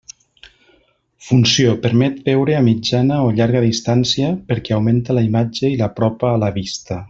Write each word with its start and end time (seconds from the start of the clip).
Funció: 1.25 1.75
permet 1.83 2.17
veure 2.29 2.55
a 2.59 2.63
mitjana 2.69 3.19
o 3.27 3.29
llarga 3.41 3.61
distància 3.67 4.33
perquè 4.49 4.77
augmenta 4.79 5.19
la 5.19 5.25
imatge 5.29 5.73
i 5.77 5.81
l'apropa 5.83 6.33
a 6.33 6.43
la 6.47 6.53
vista. 6.61 6.99